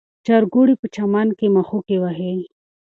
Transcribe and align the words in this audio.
چرګوړي 0.25 0.75
په 0.81 0.87
چمن 0.95 1.27
کې 1.37 1.47
مښوکې 1.55 1.97
وهي. 1.99 2.35